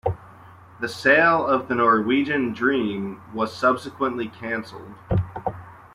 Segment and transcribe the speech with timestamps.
[0.79, 4.95] The sale of the "Norwegian Dream" was subsequently canceled.